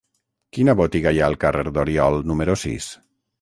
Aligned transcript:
Quina 0.57 0.73
botiga 0.79 1.13
hi 1.15 1.21
ha 1.23 1.27
al 1.27 1.37
carrer 1.43 1.65
d'Oriol 1.77 2.19
número 2.33 2.57
sis? 2.63 2.89